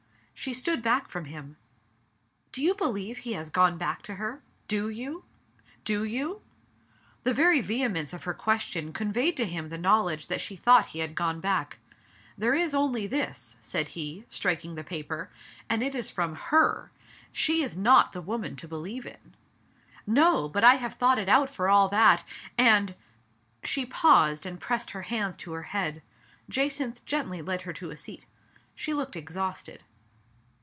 '* 0.41 0.41
She 0.41 0.55
stood 0.55 0.81
back 0.81 1.07
from 1.07 1.25
him. 1.25 1.55
"Do 2.51 2.63
you 2.63 2.73
believe 2.73 3.19
he 3.19 3.33
has 3.33 3.51
gone 3.51 3.77
back 3.77 4.01
to 4.01 4.15
her? 4.15 4.41
Do 4.67 4.89
you? 4.89 5.23
Do 5.83 6.03
you?" 6.03 6.41
The 7.21 7.31
very 7.35 7.61
vehemence 7.61 8.11
of 8.11 8.23
her 8.23 8.33
question 8.33 8.91
conveyed 8.91 9.37
to 9.37 9.45
him 9.45 9.69
the 9.69 9.77
knowledge 9.77 10.25
that 10.29 10.41
she 10.41 10.55
thought 10.55 10.87
he 10.87 10.97
had 10.97 11.13
gone 11.13 11.41
back. 11.41 11.77
"There 12.39 12.55
is 12.55 12.73
only 12.73 13.07
this/' 13.07 13.55
said 13.61 13.89
he, 13.89 14.25
striking 14.29 14.73
the 14.73 14.83
paper. 14.83 15.29
"And 15.69 15.83
it 15.83 15.93
is 15.93 16.09
from 16.09 16.33
her. 16.33 16.91
She 17.31 17.61
is 17.61 17.77
not 17.77 18.11
the 18.11 18.19
woman 18.23 18.55
to 18.55 18.67
believe 18.67 19.05
in." 19.05 19.35
"No! 20.07 20.49
But 20.49 20.63
I 20.63 20.73
have 20.73 20.95
thought 20.95 21.19
it 21.19 21.29
out 21.29 21.51
for 21.51 21.69
all 21.69 21.87
that, 21.89 22.23
and" 22.57 22.95
She 23.63 23.85
paused 23.85 24.47
and 24.47 24.59
pressed 24.59 24.89
her 24.89 25.03
hands 25.03 25.37
to 25.37 25.51
her 25.51 25.61
head. 25.69 26.01
Jacynth 26.49 27.05
gently 27.05 27.43
led 27.43 27.61
her 27.61 27.73
to 27.73 27.91
a 27.91 27.95
seat. 27.95 28.25
She 28.73 28.95
looked 28.95 29.15
exhausted. 29.15 29.83